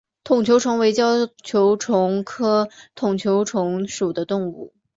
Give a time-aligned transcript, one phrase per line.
[0.23, 4.73] 筒球虫为胶球虫科筒球虫属的动物。